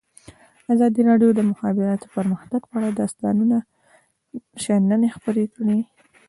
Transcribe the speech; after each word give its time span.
ازادي 0.73 1.01
راډیو 1.09 1.29
د 1.33 1.35
د 1.37 1.41
مخابراتو 1.51 2.07
پرمختګ 2.15 2.61
په 2.69 2.75
اړه 2.79 2.89
د 2.93 2.99
استادانو 3.07 3.57
شننې 4.63 5.09
خپرې 5.15 5.45
کړي. 5.55 5.79